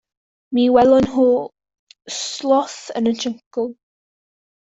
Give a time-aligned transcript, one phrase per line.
[0.57, 1.25] Mi welon nhw
[2.15, 3.71] sloth yn y jyngl.